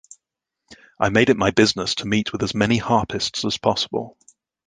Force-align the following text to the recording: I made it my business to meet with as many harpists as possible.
I 0.99 1.09
made 1.09 1.29
it 1.29 1.37
my 1.37 1.51
business 1.51 1.93
to 1.93 2.07
meet 2.07 2.31
with 2.31 2.41
as 2.41 2.55
many 2.55 2.77
harpists 2.77 3.45
as 3.45 3.59
possible. 3.59 4.17